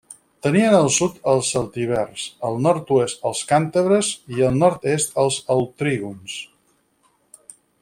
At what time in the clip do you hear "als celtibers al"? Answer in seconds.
1.33-2.57